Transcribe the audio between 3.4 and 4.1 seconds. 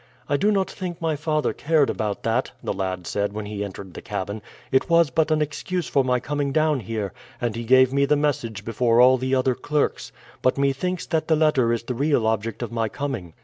he entered the